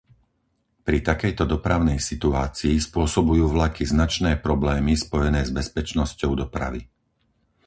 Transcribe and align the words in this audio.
Pri 0.85 0.97
takejto 1.09 1.43
dopravnej 1.53 1.99
situácii 2.09 2.73
spôsobujú 2.87 3.45
vlaky 3.55 3.83
značné 3.93 4.31
problémy 4.47 4.93
spojené 5.05 5.41
s 5.47 5.51
bezpečnosťou 5.59 6.31
dopravy. 6.41 6.81